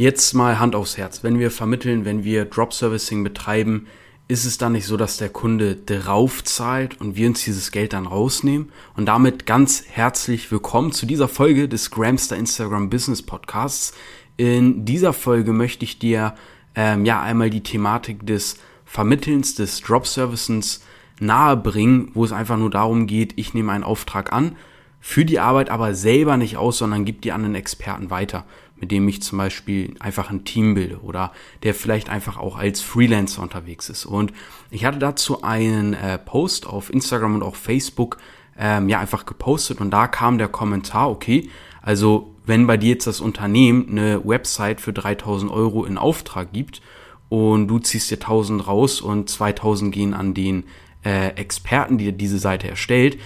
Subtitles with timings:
[0.00, 1.24] Jetzt mal Hand aufs Herz.
[1.24, 3.88] Wenn wir vermitteln, wenn wir Drop Servicing betreiben,
[4.28, 7.94] ist es dann nicht so, dass der Kunde drauf zahlt und wir uns dieses Geld
[7.94, 8.70] dann rausnehmen?
[8.96, 13.92] Und damit ganz herzlich willkommen zu dieser Folge des Gramster Instagram Business Podcasts.
[14.36, 16.36] In dieser Folge möchte ich dir
[16.76, 20.80] ähm, ja einmal die Thematik des Vermittelns, des Drop Servicens
[21.18, 24.54] nahe bringen, wo es einfach nur darum geht, ich nehme einen Auftrag an,
[25.00, 28.44] führe die Arbeit aber selber nicht aus, sondern gebe die an einen Experten weiter
[28.80, 32.80] mit dem ich zum Beispiel einfach ein Team bilde oder der vielleicht einfach auch als
[32.80, 34.06] Freelancer unterwegs ist.
[34.06, 34.32] Und
[34.70, 38.18] ich hatte dazu einen äh, Post auf Instagram und auch Facebook
[38.58, 41.48] ähm, ja einfach gepostet und da kam der Kommentar, okay,
[41.82, 46.80] also wenn bei dir jetzt das Unternehmen eine Website für 3000 Euro in Auftrag gibt
[47.28, 50.64] und du ziehst dir 1000 raus und 2000 gehen an den
[51.04, 53.18] äh, Experten, die diese Seite erstellt,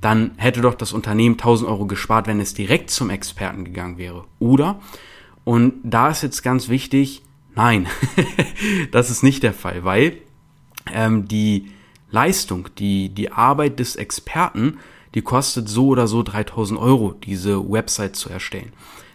[0.00, 4.24] dann hätte doch das Unternehmen 1000 Euro gespart, wenn es direkt zum Experten gegangen wäre.
[4.38, 4.80] Oder?
[5.44, 7.22] Und da ist jetzt ganz wichtig,
[7.54, 7.86] nein,
[8.92, 10.18] das ist nicht der Fall, weil
[10.92, 11.70] ähm, die
[12.10, 14.78] Leistung, die, die Arbeit des Experten,
[15.14, 18.72] die kostet so oder so 3000 Euro, diese Website zu erstellen.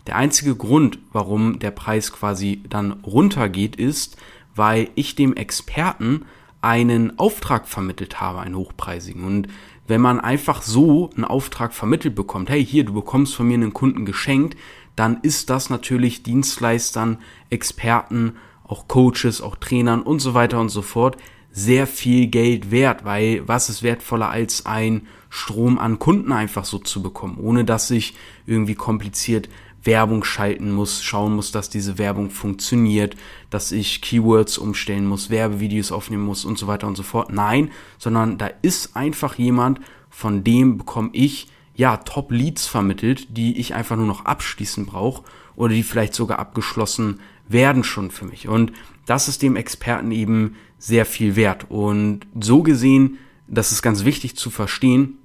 [0.07, 4.17] Der einzige Grund, warum der Preis quasi dann runtergeht, ist,
[4.55, 6.25] weil ich dem Experten
[6.61, 9.23] einen Auftrag vermittelt habe, einen hochpreisigen.
[9.23, 9.47] Und
[9.87, 13.73] wenn man einfach so einen Auftrag vermittelt bekommt, hey, hier, du bekommst von mir einen
[13.73, 14.57] Kunden geschenkt,
[14.95, 17.17] dann ist das natürlich Dienstleistern,
[17.49, 21.17] Experten, auch Coaches, auch Trainern und so weiter und so fort
[21.51, 26.79] sehr viel Geld wert, weil was ist wertvoller als ein Strom an Kunden einfach so
[26.79, 28.15] zu bekommen, ohne dass ich
[28.47, 29.49] irgendwie kompliziert
[29.83, 33.15] Werbung schalten muss, schauen muss, dass diese Werbung funktioniert,
[33.49, 37.31] dass ich Keywords umstellen muss, Werbevideos aufnehmen muss und so weiter und so fort.
[37.31, 43.57] Nein, sondern da ist einfach jemand, von dem bekomme ich ja Top Leads vermittelt, die
[43.59, 45.23] ich einfach nur noch abschließen brauche
[45.55, 48.47] oder die vielleicht sogar abgeschlossen werden schon für mich.
[48.47, 48.71] Und
[49.05, 51.65] das ist dem Experten eben sehr viel wert.
[51.69, 55.17] Und so gesehen, das ist ganz wichtig zu verstehen,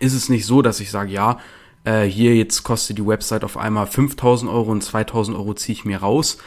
[0.00, 1.38] ist es nicht so, dass ich sage, ja,
[1.84, 5.84] äh, hier jetzt kostet die Website auf einmal 5000 Euro und 2000 Euro ziehe ich
[5.84, 6.38] mir raus.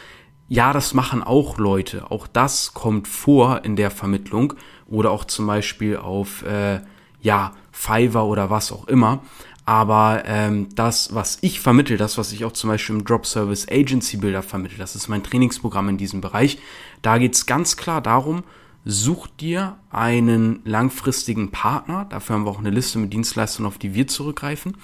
[0.50, 2.10] Ja, das machen auch Leute.
[2.10, 4.54] Auch das kommt vor in der Vermittlung
[4.88, 6.82] oder auch zum Beispiel auf, äh,
[7.22, 9.22] ja, Fiverr oder was auch immer.
[9.66, 13.68] Aber ähm, das, was ich vermittel, das, was ich auch zum Beispiel im Drop Service
[13.70, 16.58] Agency Builder vermittel, das ist mein Trainingsprogramm in diesem Bereich.
[17.02, 18.44] Da geht's ganz klar darum,
[18.86, 22.06] such dir einen langfristigen Partner.
[22.10, 24.78] Dafür haben wir auch eine Liste mit Dienstleistern, auf die wir zurückgreifen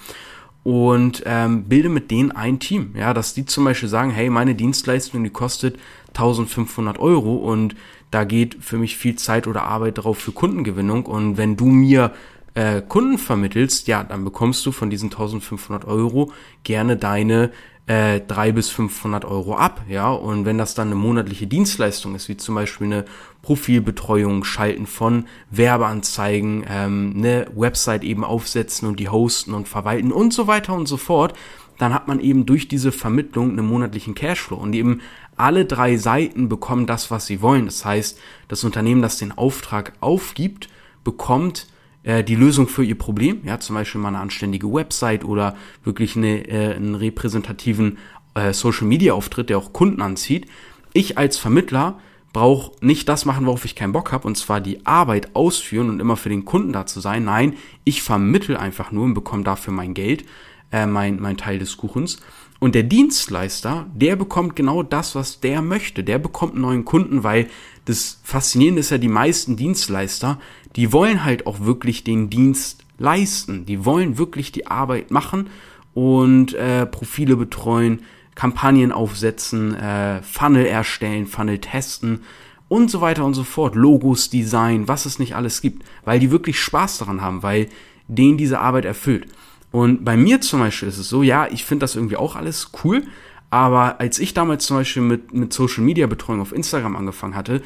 [0.64, 2.94] und ähm, bilde mit denen ein Team.
[2.98, 7.76] Ja, dass die zum Beispiel sagen, hey, meine Dienstleistung, die kostet 1500 Euro und
[8.10, 12.12] da geht für mich viel Zeit oder Arbeit drauf für Kundengewinnung und wenn du mir
[12.54, 16.32] äh, Kunden vermittelst, ja, dann bekommst du von diesen 1500 Euro
[16.62, 17.50] gerne deine
[17.86, 22.28] äh, 3 bis 500 Euro ab, ja, und wenn das dann eine monatliche Dienstleistung ist,
[22.28, 23.04] wie zum Beispiel eine
[23.42, 30.32] Profilbetreuung, Schalten von Werbeanzeigen, ähm, eine Website eben aufsetzen und die hosten und verwalten und
[30.32, 31.34] so weiter und so fort,
[31.78, 35.00] dann hat man eben durch diese Vermittlung einen monatlichen Cashflow und eben
[35.36, 37.66] alle drei Seiten bekommen das, was sie wollen.
[37.66, 38.18] Das heißt,
[38.48, 40.68] das Unternehmen, das den Auftrag aufgibt,
[41.02, 41.66] bekommt
[42.04, 46.46] die Lösung für ihr Problem, ja, zum Beispiel mal eine anständige Website oder wirklich eine,
[46.48, 47.98] äh, einen repräsentativen
[48.34, 50.46] äh, Social Media Auftritt, der auch Kunden anzieht.
[50.92, 51.98] Ich als Vermittler
[52.32, 56.00] brauche nicht das machen, worauf ich keinen Bock habe, und zwar die Arbeit ausführen und
[56.00, 57.24] immer für den Kunden da zu sein.
[57.24, 57.54] Nein,
[57.84, 60.24] ich vermittel einfach nur und bekomme dafür mein Geld,
[60.74, 62.18] äh, mein, mein Teil des Kuchens.
[62.58, 66.02] Und der Dienstleister, der bekommt genau das, was der möchte.
[66.02, 67.46] Der bekommt einen neuen Kunden, weil
[67.84, 70.40] das Faszinierende ist ja, die meisten Dienstleister,
[70.74, 73.66] die wollen halt auch wirklich den Dienst leisten.
[73.66, 75.48] Die wollen wirklich die Arbeit machen
[75.94, 78.00] und äh, Profile betreuen,
[78.34, 82.22] Kampagnen aufsetzen, äh, Funnel erstellen, Funnel testen
[82.68, 83.76] und so weiter und so fort.
[83.76, 87.68] Logos, Design, was es nicht alles gibt, weil die wirklich Spaß daran haben, weil
[88.08, 89.28] denen diese Arbeit erfüllt.
[89.74, 92.70] Und bei mir zum Beispiel ist es so, ja, ich finde das irgendwie auch alles
[92.84, 93.02] cool,
[93.50, 97.60] aber als ich damals zum Beispiel mit, mit Social Media Betreuung auf Instagram angefangen hatte,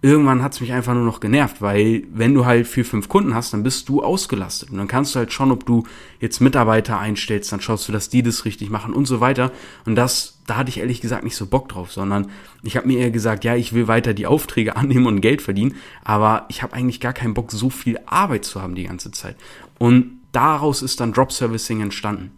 [0.00, 3.52] irgendwann hat's mich einfach nur noch genervt, weil wenn du halt vier, fünf Kunden hast,
[3.52, 4.70] dann bist du ausgelastet.
[4.70, 5.84] Und dann kannst du halt schon, ob du
[6.20, 9.52] jetzt Mitarbeiter einstellst, dann schaust du, dass die das richtig machen und so weiter.
[9.84, 12.30] Und das, da hatte ich ehrlich gesagt nicht so Bock drauf, sondern
[12.62, 15.74] ich habe mir eher gesagt, ja, ich will weiter die Aufträge annehmen und Geld verdienen,
[16.02, 19.36] aber ich habe eigentlich gar keinen Bock, so viel Arbeit zu haben die ganze Zeit.
[19.78, 22.32] Und daraus ist dann Drop Servicing entstanden.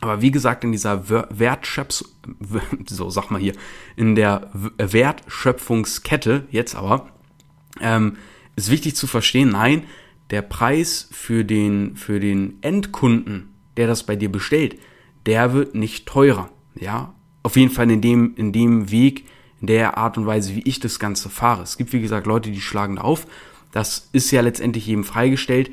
[0.00, 2.08] Aber wie gesagt, in dieser Wertschöpfung,
[2.86, 3.54] so sag mal hier,
[3.96, 7.08] in der Wertschöpfungskette, jetzt aber,
[7.80, 8.16] ähm,
[8.56, 9.84] ist wichtig zu verstehen, nein,
[10.30, 14.78] der Preis für den, für den Endkunden, der das bei dir bestellt,
[15.24, 17.14] der wird nicht teurer, ja.
[17.42, 19.26] auf jeden Fall in dem, in dem Weg,
[19.60, 21.62] in der Art und Weise, wie ich das Ganze fahre.
[21.62, 23.26] Es gibt, wie gesagt, Leute, die schlagen auf.
[23.72, 25.70] Das ist ja letztendlich jedem freigestellt.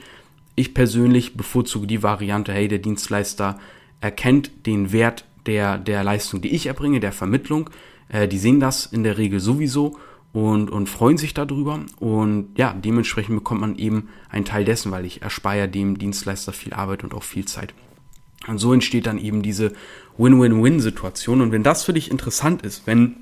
[0.55, 3.59] Ich persönlich bevorzuge die Variante, hey, der Dienstleister
[4.01, 7.69] erkennt den Wert der, der Leistung, die ich erbringe, der Vermittlung.
[8.09, 9.97] Äh, die sehen das in der Regel sowieso
[10.31, 11.79] und, und freuen sich darüber.
[11.99, 16.73] Und ja, dementsprechend bekommt man eben einen Teil dessen, weil ich erspare dem Dienstleister viel
[16.73, 17.73] Arbeit und auch viel Zeit.
[18.47, 19.71] Und so entsteht dann eben diese
[20.17, 21.41] Win-Win-Win-Situation.
[21.41, 23.17] Und wenn das für dich interessant ist, wenn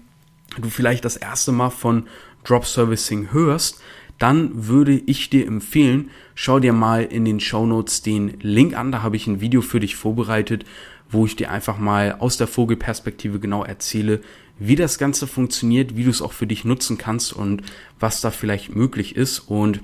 [0.59, 2.07] du vielleicht das erste Mal von
[2.43, 3.81] Drop Servicing hörst,
[4.21, 8.91] dann würde ich dir empfehlen, schau dir mal in den Show Notes den Link an.
[8.91, 10.63] Da habe ich ein Video für dich vorbereitet,
[11.09, 14.21] wo ich dir einfach mal aus der Vogelperspektive genau erzähle,
[14.59, 17.63] wie das Ganze funktioniert, wie du es auch für dich nutzen kannst und
[17.99, 19.39] was da vielleicht möglich ist.
[19.39, 19.81] Und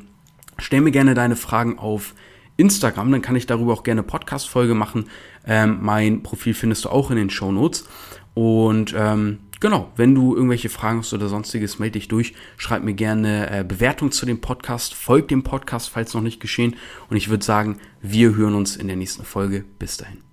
[0.60, 2.14] stell mir gerne deine Fragen auf
[2.58, 5.06] Instagram, dann kann ich darüber auch gerne Podcast-Folge machen.
[5.48, 7.88] Ähm, mein Profil findest du auch in den Show Notes.
[8.36, 12.34] Und ähm, genau, wenn du irgendwelche Fragen hast oder sonstiges, melde dich durch.
[12.58, 14.94] Schreib mir gerne äh, Bewertung zu dem Podcast.
[14.94, 16.76] Folg dem Podcast, falls noch nicht geschehen.
[17.10, 19.64] Und ich würde sagen, wir hören uns in der nächsten Folge.
[19.80, 20.27] Bis dahin.